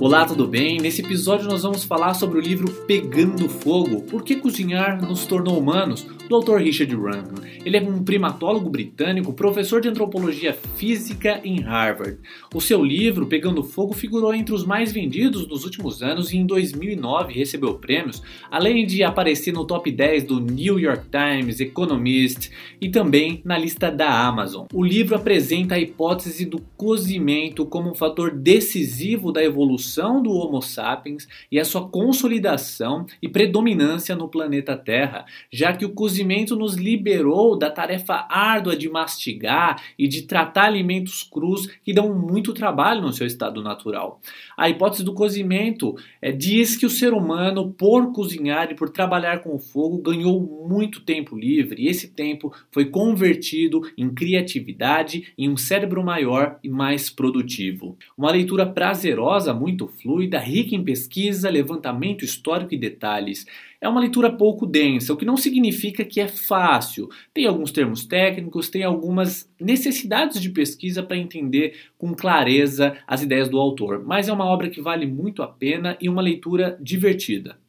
Olá, 0.00 0.24
tudo 0.24 0.48
bem? 0.48 0.78
Nesse 0.78 1.02
episódio 1.02 1.46
nós 1.46 1.62
vamos 1.62 1.84
falar 1.84 2.14
sobre 2.14 2.38
o 2.38 2.40
livro 2.40 2.72
Pegando 2.86 3.50
Fogo: 3.50 4.00
Por 4.00 4.24
que 4.24 4.34
cozinhar 4.34 4.98
nos 5.06 5.26
tornou 5.26 5.58
humanos, 5.58 6.06
do 6.30 6.36
autor 6.36 6.62
Richard 6.62 6.94
Rankin. 6.94 7.42
Ele 7.64 7.76
é 7.76 7.82
um 7.82 8.04
primatólogo 8.04 8.70
britânico, 8.70 9.32
professor 9.32 9.80
de 9.80 9.88
antropologia 9.88 10.56
física 10.76 11.40
em 11.42 11.60
Harvard. 11.60 12.18
O 12.54 12.60
seu 12.60 12.84
livro 12.84 13.26
Pegando 13.26 13.64
Fogo 13.64 13.92
figurou 13.92 14.32
entre 14.32 14.54
os 14.54 14.64
mais 14.64 14.92
vendidos 14.92 15.46
nos 15.48 15.64
últimos 15.64 16.04
anos 16.04 16.32
e 16.32 16.36
em 16.36 16.46
2009 16.46 17.34
recebeu 17.34 17.74
prêmios, 17.74 18.22
além 18.48 18.86
de 18.86 19.02
aparecer 19.02 19.52
no 19.52 19.64
top 19.64 19.90
10 19.90 20.22
do 20.22 20.38
New 20.38 20.78
York 20.78 21.06
Times, 21.10 21.58
Economist 21.58 22.48
e 22.80 22.88
também 22.88 23.42
na 23.44 23.58
lista 23.58 23.90
da 23.90 24.08
Amazon. 24.08 24.66
O 24.72 24.84
livro 24.84 25.16
apresenta 25.16 25.74
a 25.74 25.80
hipótese 25.80 26.46
do 26.46 26.60
cozimento 26.76 27.66
como 27.66 27.90
um 27.90 27.94
fator 27.94 28.30
decisivo 28.30 29.32
da 29.32 29.42
evolução 29.42 29.89
do 30.22 30.30
Homo 30.30 30.62
sapiens 30.62 31.26
e 31.50 31.58
a 31.58 31.64
sua 31.64 31.88
consolidação 31.88 33.06
e 33.20 33.28
predominância 33.28 34.14
no 34.14 34.28
planeta 34.28 34.76
Terra, 34.76 35.24
já 35.52 35.72
que 35.72 35.84
o 35.84 35.92
cozimento 35.92 36.54
nos 36.54 36.74
liberou 36.74 37.58
da 37.58 37.70
tarefa 37.70 38.26
árdua 38.30 38.76
de 38.76 38.88
mastigar 38.88 39.82
e 39.98 40.06
de 40.06 40.22
tratar 40.22 40.66
alimentos 40.66 41.22
crus 41.22 41.66
que 41.82 41.92
dão 41.92 42.14
muito 42.14 42.54
trabalho 42.54 43.00
no 43.00 43.12
seu 43.12 43.26
estado 43.26 43.62
natural. 43.62 44.20
A 44.56 44.68
hipótese 44.68 45.02
do 45.02 45.14
cozimento 45.14 45.96
é, 46.22 46.30
diz 46.30 46.76
que 46.76 46.86
o 46.86 46.90
ser 46.90 47.12
humano, 47.12 47.72
por 47.72 48.12
cozinhar 48.12 48.70
e 48.70 48.74
por 48.74 48.90
trabalhar 48.90 49.40
com 49.40 49.54
o 49.54 49.58
fogo, 49.58 49.98
ganhou 49.98 50.40
muito 50.68 51.00
tempo 51.00 51.36
livre 51.36 51.82
e 51.82 51.88
esse 51.88 52.08
tempo 52.08 52.52
foi 52.70 52.86
convertido 52.86 53.82
em 53.96 54.08
criatividade, 54.10 55.32
em 55.36 55.48
um 55.48 55.56
cérebro 55.56 56.04
maior 56.04 56.58
e 56.62 56.68
mais 56.68 57.10
produtivo. 57.10 57.96
Uma 58.16 58.30
leitura 58.30 58.66
prazerosa, 58.66 59.54
muito 59.54 59.79
fluida, 59.86 60.38
rica 60.38 60.74
em 60.74 60.82
pesquisa, 60.82 61.50
levantamento 61.50 62.24
histórico 62.24 62.74
e 62.74 62.78
detalhes. 62.78 63.46
É 63.80 63.88
uma 63.88 64.00
leitura 64.00 64.30
pouco 64.30 64.66
densa, 64.66 65.12
o 65.12 65.16
que 65.16 65.24
não 65.24 65.36
significa 65.36 66.04
que 66.04 66.20
é 66.20 66.28
fácil. 66.28 67.08
Tem 67.32 67.46
alguns 67.46 67.70
termos 67.70 68.04
técnicos, 68.04 68.68
tem 68.68 68.82
algumas 68.82 69.48
necessidades 69.60 70.40
de 70.40 70.50
pesquisa 70.50 71.02
para 71.02 71.16
entender 71.16 71.76
com 71.96 72.14
clareza 72.14 72.96
as 73.06 73.22
ideias 73.22 73.48
do 73.48 73.58
autor, 73.58 74.02
mas 74.04 74.28
é 74.28 74.32
uma 74.32 74.46
obra 74.46 74.70
que 74.70 74.80
vale 74.80 75.06
muito 75.06 75.42
a 75.42 75.46
pena 75.46 75.96
e 76.00 76.08
uma 76.08 76.22
leitura 76.22 76.76
divertida. 76.80 77.59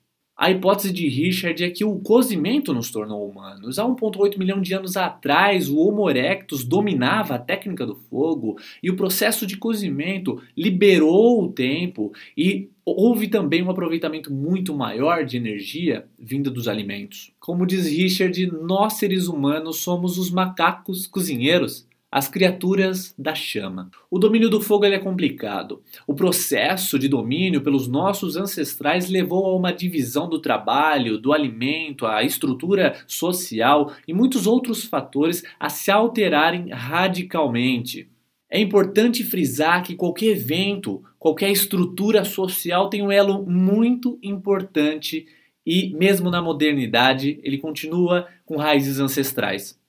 A 0.42 0.50
hipótese 0.50 0.92
de 0.92 1.08
Richard 1.08 1.64
é 1.64 1.70
que 1.70 1.86
o 1.86 2.00
cozimento 2.00 2.74
nos 2.74 2.90
tornou 2.90 3.30
humanos. 3.30 3.78
Há 3.78 3.86
1,8 3.86 4.40
milhão 4.40 4.60
de 4.60 4.74
anos 4.74 4.98
atrás, 4.98 5.70
o 5.70 5.78
Homo 5.78 6.10
erectus 6.10 6.64
dominava 6.64 7.36
a 7.36 7.38
técnica 7.38 7.86
do 7.86 7.94
fogo 7.94 8.58
e 8.82 8.90
o 8.90 8.96
processo 8.96 9.46
de 9.46 9.56
cozimento 9.56 10.42
liberou 10.58 11.44
o 11.44 11.52
tempo 11.52 12.12
e 12.36 12.72
houve 12.84 13.28
também 13.28 13.62
um 13.62 13.70
aproveitamento 13.70 14.34
muito 14.34 14.74
maior 14.74 15.26
de 15.26 15.38
energia 15.38 16.08
vinda 16.18 16.50
dos 16.50 16.68
alimentos. 16.68 17.32
Como 17.40 17.64
diz 17.64 17.86
Richard, 17.86 18.48
nós 18.48 18.94
seres 18.94 19.28
humanos 19.28 19.78
somos 19.84 20.18
os 20.18 20.32
macacos 20.32 21.06
cozinheiros 21.06 21.86
as 22.12 22.28
criaturas 22.28 23.16
da 23.18 23.34
chama. 23.34 23.90
O 24.10 24.20
domínio 24.20 24.50
do 24.50 24.60
fogo 24.60 24.84
é 24.84 25.00
complicado. 25.00 25.82
O 26.06 26.14
processo 26.14 27.00
de 27.00 27.08
domínio 27.08 27.62
pelos 27.62 27.88
nossos 27.88 28.36
ancestrais 28.36 29.10
levou 29.10 29.46
a 29.46 29.56
uma 29.56 29.72
divisão 29.72 30.28
do 30.28 30.40
trabalho, 30.40 31.18
do 31.18 31.32
alimento, 31.32 32.06
a 32.06 32.22
estrutura 32.22 33.02
social 33.08 33.94
e 34.06 34.14
muitos 34.14 34.46
outros 34.46 34.84
fatores 34.84 35.42
a 35.58 35.70
se 35.70 35.90
alterarem 35.90 36.70
radicalmente. 36.70 38.10
É 38.50 38.60
importante 38.60 39.24
frisar 39.24 39.82
que 39.82 39.96
qualquer 39.96 40.32
evento, 40.32 41.02
qualquer 41.18 41.50
estrutura 41.50 42.26
social 42.26 42.90
tem 42.90 43.02
um 43.02 43.10
elo 43.10 43.46
muito 43.46 44.20
importante 44.22 45.26
e, 45.66 45.94
mesmo 45.94 46.30
na 46.30 46.42
modernidade, 46.42 47.40
ele 47.44 47.58
continua 47.58 48.28
com 48.46 48.58
raízes 48.58 49.00
ancestrais 49.00 49.80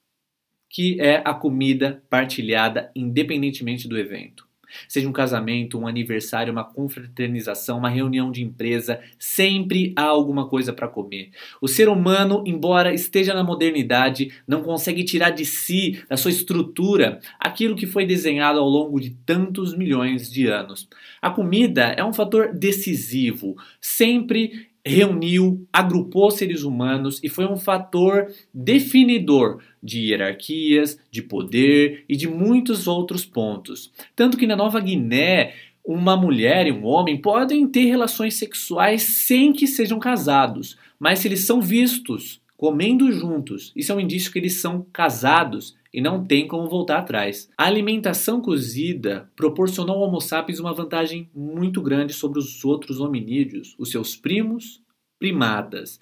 que 0.72 0.98
é 0.98 1.22
a 1.22 1.34
comida 1.34 2.02
partilhada 2.08 2.90
independentemente 2.96 3.86
do 3.86 3.98
evento. 3.98 4.50
Seja 4.88 5.06
um 5.06 5.12
casamento, 5.12 5.78
um 5.78 5.86
aniversário, 5.86 6.50
uma 6.50 6.64
confraternização, 6.64 7.76
uma 7.76 7.90
reunião 7.90 8.32
de 8.32 8.42
empresa, 8.42 9.00
sempre 9.18 9.92
há 9.94 10.04
alguma 10.04 10.48
coisa 10.48 10.72
para 10.72 10.88
comer. 10.88 11.30
O 11.60 11.68
ser 11.68 11.90
humano, 11.90 12.42
embora 12.46 12.94
esteja 12.94 13.34
na 13.34 13.44
modernidade, 13.44 14.32
não 14.48 14.62
consegue 14.62 15.04
tirar 15.04 15.28
de 15.28 15.44
si, 15.44 16.02
da 16.08 16.16
sua 16.16 16.30
estrutura, 16.30 17.20
aquilo 17.38 17.76
que 17.76 17.86
foi 17.86 18.06
desenhado 18.06 18.58
ao 18.58 18.68
longo 18.68 18.98
de 18.98 19.10
tantos 19.10 19.76
milhões 19.76 20.30
de 20.30 20.46
anos. 20.46 20.88
A 21.20 21.30
comida 21.30 21.94
é 21.96 22.02
um 22.02 22.14
fator 22.14 22.54
decisivo, 22.54 23.56
sempre 23.78 24.71
reuniu, 24.84 25.66
agrupou 25.72 26.30
seres 26.30 26.64
humanos 26.64 27.20
e 27.22 27.28
foi 27.28 27.46
um 27.46 27.56
fator 27.56 28.32
definidor 28.52 29.62
de 29.82 30.08
hierarquias, 30.08 30.98
de 31.10 31.22
poder 31.22 32.04
e 32.08 32.16
de 32.16 32.28
muitos 32.28 32.88
outros 32.88 33.24
pontos. 33.24 33.92
Tanto 34.16 34.36
que 34.36 34.46
na 34.46 34.56
Nova 34.56 34.80
Guiné, 34.80 35.54
uma 35.84 36.16
mulher 36.16 36.66
e 36.66 36.72
um 36.72 36.84
homem 36.84 37.20
podem 37.20 37.66
ter 37.66 37.84
relações 37.84 38.34
sexuais 38.34 39.02
sem 39.02 39.52
que 39.52 39.66
sejam 39.66 39.98
casados, 39.98 40.76
mas 40.98 41.20
se 41.20 41.28
eles 41.28 41.46
são 41.46 41.60
vistos 41.60 42.41
comendo 42.62 43.10
juntos, 43.10 43.72
isso 43.74 43.90
é 43.90 43.94
um 43.96 43.98
indício 43.98 44.30
que 44.30 44.38
eles 44.38 44.60
são 44.60 44.86
casados 44.92 45.76
e 45.92 46.00
não 46.00 46.24
tem 46.24 46.46
como 46.46 46.70
voltar 46.70 46.98
atrás. 46.98 47.50
A 47.58 47.66
alimentação 47.66 48.40
cozida 48.40 49.28
proporcionou 49.34 49.96
ao 49.96 50.02
Homo 50.02 50.20
sapiens 50.20 50.60
uma 50.60 50.72
vantagem 50.72 51.28
muito 51.34 51.82
grande 51.82 52.12
sobre 52.12 52.38
os 52.38 52.64
outros 52.64 53.00
hominídeos, 53.00 53.74
os 53.80 53.90
seus 53.90 54.14
primos 54.14 54.80
primatas, 55.18 55.98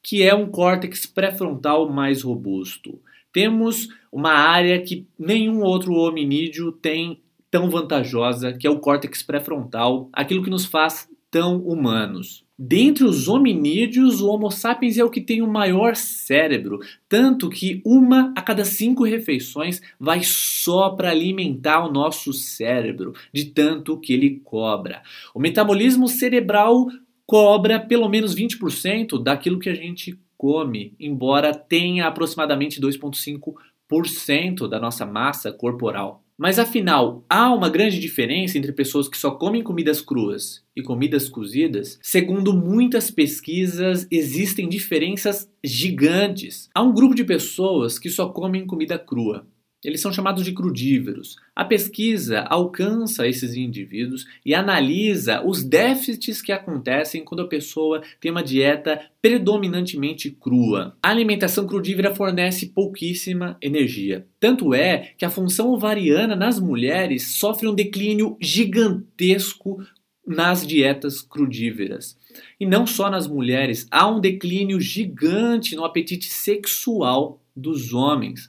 que 0.00 0.22
é 0.22 0.32
um 0.32 0.46
córtex 0.46 1.04
pré-frontal 1.04 1.90
mais 1.92 2.22
robusto. 2.22 3.02
Temos 3.32 3.88
uma 4.12 4.34
área 4.34 4.80
que 4.80 5.08
nenhum 5.18 5.62
outro 5.62 5.94
hominídeo 5.94 6.70
tem 6.70 7.20
tão 7.50 7.68
vantajosa, 7.68 8.52
que 8.52 8.68
é 8.68 8.70
o 8.70 8.78
córtex 8.78 9.20
pré-frontal, 9.20 10.08
aquilo 10.12 10.44
que 10.44 10.50
nos 10.50 10.64
faz 10.64 11.08
tão 11.34 11.58
humanos. 11.58 12.44
Dentre 12.56 13.02
os 13.02 13.26
hominídeos, 13.26 14.20
o 14.20 14.28
Homo 14.28 14.52
sapiens 14.52 14.96
é 14.96 15.02
o 15.02 15.10
que 15.10 15.20
tem 15.20 15.42
o 15.42 15.50
maior 15.50 15.96
cérebro, 15.96 16.78
tanto 17.08 17.50
que 17.50 17.82
uma 17.84 18.32
a 18.36 18.40
cada 18.40 18.64
cinco 18.64 19.02
refeições 19.02 19.82
vai 19.98 20.20
só 20.22 20.90
para 20.90 21.10
alimentar 21.10 21.84
o 21.84 21.92
nosso 21.92 22.32
cérebro, 22.32 23.14
de 23.32 23.46
tanto 23.46 23.98
que 23.98 24.12
ele 24.12 24.40
cobra. 24.44 25.02
O 25.34 25.40
metabolismo 25.40 26.06
cerebral 26.06 26.86
cobra 27.26 27.80
pelo 27.80 28.08
menos 28.08 28.32
20% 28.32 29.20
daquilo 29.20 29.58
que 29.58 29.68
a 29.68 29.74
gente 29.74 30.16
come, 30.38 30.94
embora 31.00 31.52
tenha 31.52 32.06
aproximadamente 32.06 32.80
2,5% 32.80 34.68
da 34.68 34.78
nossa 34.78 35.04
massa 35.04 35.50
corporal. 35.50 36.23
Mas 36.36 36.58
afinal, 36.58 37.24
há 37.28 37.54
uma 37.54 37.70
grande 37.70 38.00
diferença 38.00 38.58
entre 38.58 38.72
pessoas 38.72 39.08
que 39.08 39.16
só 39.16 39.30
comem 39.30 39.62
comidas 39.62 40.00
cruas 40.00 40.64
e 40.74 40.82
comidas 40.82 41.28
cozidas? 41.28 41.96
Segundo 42.02 42.52
muitas 42.52 43.08
pesquisas, 43.08 44.06
existem 44.10 44.68
diferenças 44.68 45.48
gigantes. 45.62 46.68
Há 46.74 46.82
um 46.82 46.92
grupo 46.92 47.14
de 47.14 47.22
pessoas 47.22 48.00
que 48.00 48.10
só 48.10 48.28
comem 48.30 48.66
comida 48.66 48.98
crua. 48.98 49.46
Eles 49.84 50.00
são 50.00 50.12
chamados 50.12 50.44
de 50.44 50.52
crudíveros. 50.52 51.36
A 51.54 51.64
pesquisa 51.64 52.40
alcança 52.40 53.28
esses 53.28 53.54
indivíduos 53.54 54.26
e 54.44 54.54
analisa 54.54 55.44
os 55.44 55.62
déficits 55.62 56.40
que 56.40 56.52
acontecem 56.52 57.22
quando 57.22 57.42
a 57.42 57.48
pessoa 57.48 58.02
tem 58.20 58.30
uma 58.30 58.42
dieta 58.42 59.00
predominantemente 59.20 60.30
crua. 60.30 60.96
A 61.02 61.10
alimentação 61.10 61.66
crudívera 61.66 62.14
fornece 62.14 62.66
pouquíssima 62.66 63.58
energia. 63.60 64.26
Tanto 64.40 64.72
é 64.72 65.12
que 65.18 65.24
a 65.24 65.30
função 65.30 65.70
ovariana 65.70 66.34
nas 66.34 66.58
mulheres 66.58 67.36
sofre 67.36 67.68
um 67.68 67.74
declínio 67.74 68.36
gigantesco 68.40 69.84
nas 70.26 70.66
dietas 70.66 71.20
crudíveras. 71.20 72.18
E 72.58 72.66
não 72.66 72.86
só 72.86 73.10
nas 73.10 73.26
mulheres, 73.26 73.86
há 73.90 74.08
um 74.08 74.20
declínio 74.20 74.80
gigante 74.80 75.76
no 75.76 75.84
apetite 75.84 76.28
sexual 76.28 77.40
dos 77.54 77.92
homens. 77.92 78.48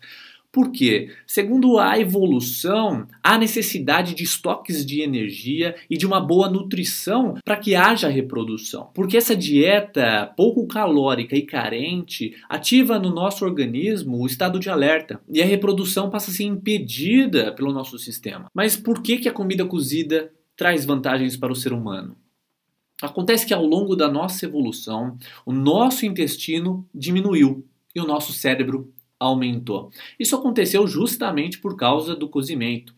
Porque, 0.55 1.09
segundo 1.27 1.77
a 1.79 1.99
evolução, 1.99 3.05
há 3.21 3.37
necessidade 3.37 4.15
de 4.15 4.23
estoques 4.23 4.85
de 4.85 5.01
energia 5.01 5.75
e 5.89 5.97
de 5.97 6.05
uma 6.05 6.21
boa 6.21 6.49
nutrição 6.49 7.35
para 7.43 7.57
que 7.57 7.75
haja 7.75 8.07
reprodução. 8.07 8.89
Porque 8.93 9.17
essa 9.17 9.35
dieta 9.35 10.31
pouco 10.37 10.65
calórica 10.65 11.35
e 11.35 11.41
carente 11.41 12.37
ativa 12.47 12.97
no 12.97 13.13
nosso 13.13 13.43
organismo 13.43 14.21
o 14.21 14.25
estado 14.25 14.57
de 14.57 14.69
alerta 14.69 15.19
e 15.27 15.41
a 15.41 15.45
reprodução 15.45 16.09
passa 16.09 16.31
a 16.31 16.33
ser 16.33 16.45
impedida 16.45 17.51
pelo 17.51 17.73
nosso 17.73 17.99
sistema. 17.99 18.49
Mas 18.53 18.77
por 18.77 19.03
que, 19.03 19.17
que 19.17 19.27
a 19.27 19.33
comida 19.33 19.65
cozida 19.65 20.31
traz 20.55 20.85
vantagens 20.85 21.35
para 21.35 21.51
o 21.51 21.55
ser 21.55 21.73
humano? 21.73 22.15
Acontece 23.01 23.45
que 23.45 23.53
ao 23.53 23.65
longo 23.65 23.93
da 23.93 24.09
nossa 24.09 24.45
evolução, 24.45 25.17
o 25.45 25.51
nosso 25.51 26.05
intestino 26.05 26.87
diminuiu 26.95 27.67
e 27.93 27.99
o 27.99 28.07
nosso 28.07 28.31
cérebro 28.31 28.94
aumentou. 29.19 29.91
Isso 30.19 30.35
aconteceu 30.35 30.87
justamente 30.87 31.59
por 31.59 31.75
causa 31.75 32.15
do 32.15 32.29
cozimento. 32.29 32.93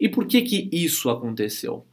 E 0.00 0.08
por 0.08 0.26
que 0.26 0.42
que 0.42 0.68
isso 0.72 1.10
aconteceu? 1.10 1.84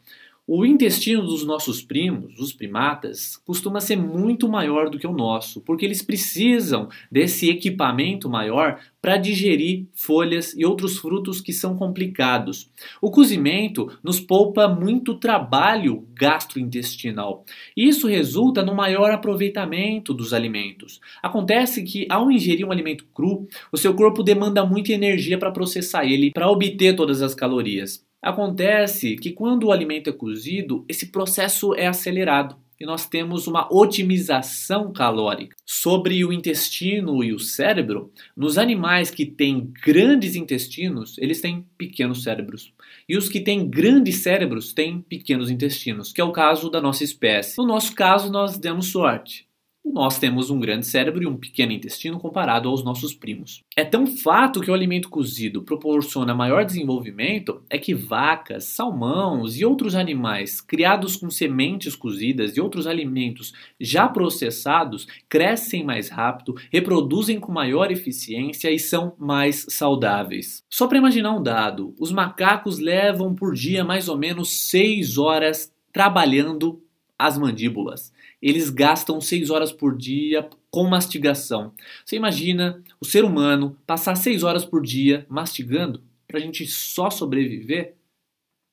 O 0.48 0.64
intestino 0.64 1.24
dos 1.24 1.44
nossos 1.44 1.82
primos, 1.82 2.38
os 2.38 2.54
primatas, 2.54 3.36
costuma 3.36 3.82
ser 3.82 3.96
muito 3.96 4.48
maior 4.48 4.92
do 4.92 5.00
que 5.00 5.08
o 5.08 5.12
nosso, 5.12 5.60
porque 5.60 5.84
eles 5.84 6.04
precisam 6.04 6.88
desse 7.12 7.50
equipamento 7.50 8.30
maior 8.30 8.80
para 9.02 9.18
digerir 9.18 9.88
folhas 9.96 10.54
e 10.56 10.64
outros 10.64 11.00
frutos 11.00 11.42
que 11.42 11.52
são 11.52 11.76
complicados. 11.76 12.70
O 13.02 13.10
cozimento 13.10 13.92
nos 14.04 14.20
poupa 14.20 14.68
muito 14.68 15.16
trabalho 15.16 16.08
gastrointestinal. 16.14 17.44
Isso 17.76 18.08
resulta 18.08 18.62
no 18.62 18.76
maior 18.76 19.10
aproveitamento 19.10 20.14
dos 20.14 20.32
alimentos. 20.32 21.02
Acontece 21.24 21.82
que 21.82 22.06
ao 22.08 22.32
ingerir 22.32 22.68
um 22.68 22.72
alimento 22.72 23.04
cru, 23.16 23.48
o 23.72 23.78
seu 23.78 23.96
corpo 23.96 24.22
demanda 24.22 24.64
muita 24.64 24.94
energia 24.94 25.40
para 25.40 25.50
processar 25.50 26.06
ele, 26.06 26.30
para 26.30 26.48
obter 26.48 26.96
todas 26.96 27.24
as 27.24 27.34
calorias. 27.34 28.06
Acontece 28.26 29.18
que 29.18 29.32
quando 29.32 29.66
o 29.66 29.72
alimento 29.72 30.10
é 30.10 30.12
cozido, 30.12 30.84
esse 30.90 31.12
processo 31.12 31.76
é 31.76 31.86
acelerado 31.86 32.56
e 32.80 32.84
nós 32.84 33.06
temos 33.06 33.46
uma 33.46 33.72
otimização 33.72 34.92
calórica. 34.92 35.56
Sobre 35.64 36.26
o 36.26 36.34
intestino 36.34 37.24
e 37.24 37.32
o 37.32 37.38
cérebro, 37.38 38.12
nos 38.36 38.58
animais 38.58 39.12
que 39.12 39.28
têm 39.28 39.72
grandes 39.86 40.36
intestinos, 40.36 41.20
eles 41.20 41.40
têm 41.40 41.68
pequenos 41.78 42.24
cérebros. 42.24 42.74
E 43.08 43.16
os 43.16 43.30
que 43.30 43.40
têm 43.40 43.70
grandes 43.70 44.24
cérebros 44.24 44.74
têm 44.74 45.02
pequenos 45.02 45.52
intestinos, 45.52 46.12
que 46.12 46.20
é 46.20 46.24
o 46.24 46.32
caso 46.32 46.72
da 46.72 46.82
nossa 46.82 47.04
espécie. 47.04 47.60
No 47.60 47.68
nosso 47.68 47.94
caso, 47.94 48.32
nós 48.32 48.58
demos 48.58 48.88
sorte 48.88 49.45
nós 49.86 50.18
temos 50.18 50.50
um 50.50 50.60
grande 50.60 50.86
cérebro 50.86 51.24
e 51.24 51.28
um 51.28 51.38
pequeno 51.38 51.72
intestino 51.72 52.20
comparado 52.20 52.68
aos 52.68 52.84
nossos 52.84 53.14
primos. 53.14 53.64
É 53.76 53.86
tão 53.86 54.08
fato 54.08 54.62
que 54.62 54.72
o 54.72 54.74
alimento 54.74 55.10
cozido 55.10 55.62
proporciona 55.62 56.34
maior 56.34 56.66
desenvolvimento 56.66 57.62
é 57.70 57.78
que 57.78 57.94
vacas, 57.94 58.66
salmões 58.66 59.56
e 59.58 59.66
outros 59.66 59.96
animais 59.96 60.60
criados 60.60 61.16
com 61.16 61.30
sementes 61.30 61.96
cozidas 61.96 62.58
e 62.58 62.62
outros 62.62 62.88
alimentos 62.88 63.54
já 63.80 64.08
processados 64.08 65.08
crescem 65.30 65.84
mais 65.84 66.10
rápido, 66.10 66.56
reproduzem 66.72 67.40
com 67.40 67.52
maior 67.52 67.92
eficiência 67.92 68.72
e 68.72 68.80
são 68.80 69.14
mais 69.20 69.66
saudáveis. 69.70 70.64
Só 70.70 70.88
para 70.88 70.98
imaginar 70.98 71.36
um 71.36 71.44
dado, 71.44 71.94
os 72.00 72.12
macacos 72.12 72.80
levam 72.80 73.36
por 73.36 73.54
dia 73.54 73.84
mais 73.84 74.10
ou 74.10 74.18
menos 74.18 74.70
6 74.70 75.18
horas 75.18 75.72
trabalhando 75.92 76.85
as 77.18 77.38
mandíbulas 77.38 78.12
eles 78.46 78.70
gastam 78.70 79.20
6 79.20 79.50
horas 79.50 79.72
por 79.72 79.98
dia 79.98 80.48
com 80.70 80.84
mastigação. 80.84 81.74
Você 82.06 82.16
imagina 82.16 82.84
o 83.02 83.06
ser 83.06 83.24
humano 83.24 83.76
passar 83.88 84.16
6 84.16 84.44
horas 84.44 84.64
por 84.64 84.84
dia 84.84 85.26
mastigando 85.28 86.04
para 86.28 86.38
a 86.38 86.42
gente 86.42 86.68
só 86.68 87.10
sobreviver? 87.10 87.96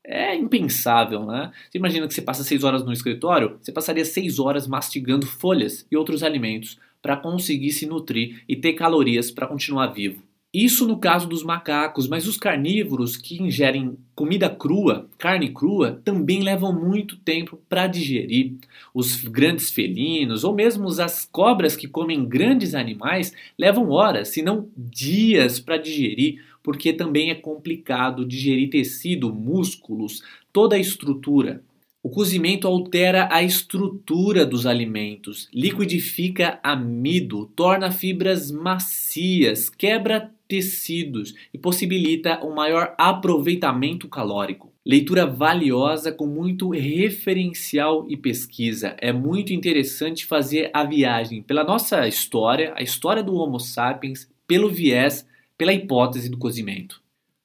É 0.05 0.35
impensável, 0.35 1.25
né? 1.25 1.53
Você 1.71 1.79
imagina 1.79 2.07
que 2.07 2.13
você 2.13 2.21
passa 2.21 2.45
6 2.45 2.65
horas 2.65 2.85
no 2.85 2.93
escritório, 2.93 3.59
você 3.63 3.73
passaria 3.73 4.05
6 4.05 4.39
horas 4.39 4.67
mastigando 4.67 5.27
folhas 5.27 5.87
e 5.91 5.97
outros 5.97 6.23
alimentos 6.23 6.79
para 7.01 7.17
conseguir 7.17 7.73
se 7.73 7.87
nutrir 7.87 8.45
e 8.47 8.55
ter 8.55 8.75
calorias 8.75 9.31
para 9.31 9.47
continuar 9.47 9.87
vivo. 9.87 10.23
Isso 10.53 10.87
no 10.87 10.99
caso 10.99 11.27
dos 11.27 11.43
macacos, 11.43 12.07
mas 12.07 12.27
os 12.27 12.37
carnívoros 12.37 13.17
que 13.17 13.43
ingerem 13.43 13.97
comida 14.15 14.51
crua, 14.51 15.09
carne 15.17 15.49
crua, 15.49 15.99
também 16.05 16.43
levam 16.43 16.79
muito 16.79 17.17
tempo 17.17 17.59
para 17.71 17.87
digerir. 17.87 18.53
Os 18.93 19.25
grandes 19.25 19.71
felinos, 19.71 20.45
ou 20.45 20.55
mesmo 20.55 20.89
as 21.01 21.25
cobras 21.25 21.75
que 21.75 21.89
comem 21.89 22.27
grandes 22.27 22.75
animais, 22.75 23.33
levam 23.59 23.89
horas, 23.89 24.29
se 24.29 24.43
não 24.43 24.69
dias, 24.77 25.59
para 25.59 25.79
digerir, 25.79 26.45
porque 26.63 26.93
também 26.93 27.31
é 27.31 27.35
complicado 27.35 28.23
digerir 28.23 28.69
tecido, 28.69 29.33
músculos, 29.33 30.23
toda 30.53 30.77
a 30.77 30.79
estrutura. 30.79 31.63
O 32.05 32.11
cozimento 32.11 32.67
altera 32.67 33.29
a 33.31 33.45
estrutura 33.45 34.45
dos 34.45 34.67
alimentos, 34.67 35.49
liquidifica 35.55 36.59
amido, 36.61 37.47
torna 37.55 37.93
fibras 37.93 38.51
macias, 38.51 39.71
quebra 39.71 40.33
tecidos 40.49 41.33
e 41.55 41.59
possibilita 41.59 42.45
um 42.45 42.53
maior 42.53 42.93
aproveitamento 42.99 44.09
calórico. 44.09 44.73
Leitura 44.85 45.25
valiosa 45.25 46.11
com 46.11 46.27
muito 46.27 46.71
referencial 46.71 48.05
e 48.11 48.17
pesquisa. 48.17 48.97
É 49.01 49.13
muito 49.13 49.53
interessante 49.53 50.27
fazer 50.27 50.73
a 50.75 50.83
viagem 50.83 51.41
pela 51.41 51.63
nossa 51.63 52.09
história, 52.09 52.75
a 52.75 52.83
história 52.83 53.23
do 53.23 53.37
Homo 53.37 53.61
sapiens, 53.61 54.29
pelo 54.45 54.69
viés, 54.69 55.25
pela 55.57 55.73
hipótese 55.73 56.29
do 56.29 56.37
cozimento. 56.37 57.01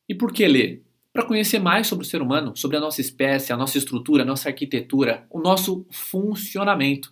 E 0.09 0.15
por 0.15 0.33
que 0.33 0.47
ler? 0.47 0.86
Para 1.17 1.25
conhecer 1.25 1.57
mais 1.57 1.87
sobre 1.87 2.05
o 2.05 2.07
ser 2.07 2.21
humano, 2.21 2.55
sobre 2.55 2.77
a 2.77 2.79
nossa 2.79 3.01
espécie, 3.01 3.51
a 3.51 3.57
nossa 3.57 3.75
estrutura, 3.75 4.21
a 4.21 4.25
nossa 4.25 4.49
arquitetura, 4.49 5.25
o 5.31 5.39
nosso 5.39 5.83
funcionamento. 5.89 7.11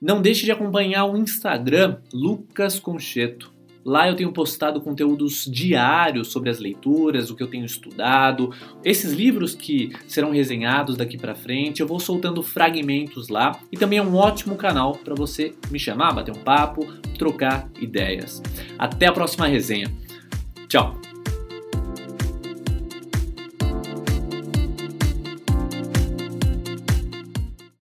Não 0.00 0.22
deixe 0.22 0.44
de 0.44 0.52
acompanhar 0.52 1.04
o 1.06 1.16
Instagram 1.16 1.96
Lucas 2.12 2.78
Concheto. 2.78 3.52
Lá 3.84 4.08
eu 4.08 4.14
tenho 4.14 4.30
postado 4.30 4.80
conteúdos 4.80 5.50
diários 5.50 6.28
sobre 6.28 6.48
as 6.48 6.60
leituras, 6.60 7.28
o 7.28 7.34
que 7.34 7.42
eu 7.42 7.50
tenho 7.50 7.64
estudado, 7.64 8.54
esses 8.84 9.12
livros 9.12 9.52
que 9.52 9.90
serão 10.06 10.30
resenhados 10.30 10.96
daqui 10.96 11.18
para 11.18 11.34
frente. 11.34 11.80
Eu 11.80 11.88
vou 11.88 11.98
soltando 11.98 12.44
fragmentos 12.44 13.28
lá 13.28 13.58
e 13.72 13.76
também 13.76 13.98
é 13.98 14.02
um 14.02 14.14
ótimo 14.14 14.54
canal 14.54 14.92
para 14.94 15.16
você 15.16 15.56
me 15.72 15.78
chamar, 15.80 16.12
bater 16.12 16.30
um 16.30 16.40
papo, 16.40 16.86
trocar 17.18 17.68
ideias. 17.80 18.40
Até 18.78 19.06
a 19.06 19.12
próxima 19.12 19.48
resenha. 19.48 19.92
Tchau. 20.68 21.09